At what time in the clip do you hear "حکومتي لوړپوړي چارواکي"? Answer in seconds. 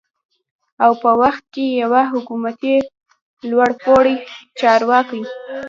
2.13-5.21